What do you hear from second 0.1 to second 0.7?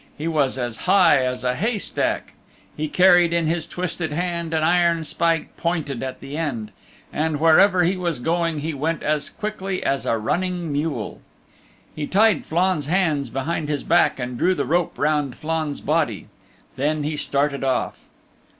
He was